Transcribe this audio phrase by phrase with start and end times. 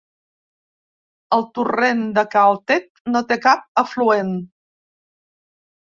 [1.37, 4.37] El Torrent de Cal Tet no té cap afluent.